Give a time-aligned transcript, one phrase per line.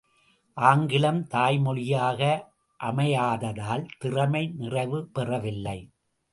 [0.57, 2.21] ஆங்கிலம் தாய்மொழியாக
[2.79, 5.79] அமையாததால் திறமை நிறைவுபெறவில்லை!